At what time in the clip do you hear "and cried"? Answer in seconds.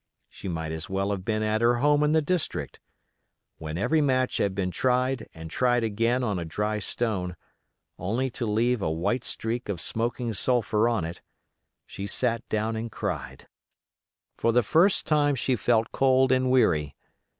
12.75-13.47